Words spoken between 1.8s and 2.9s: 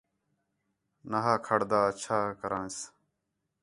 اچھا کرانس